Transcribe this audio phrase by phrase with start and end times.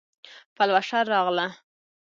[0.55, 1.47] پلوشه راغله